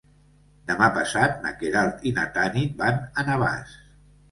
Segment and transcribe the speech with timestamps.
[0.71, 3.79] Demà passat na Queralt i na Tanit van a Navàs.